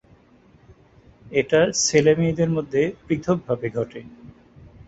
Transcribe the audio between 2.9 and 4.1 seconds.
পৃথকভাবে ঘটে।